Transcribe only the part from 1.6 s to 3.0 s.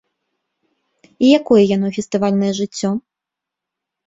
яно, фестывальнае жыццё?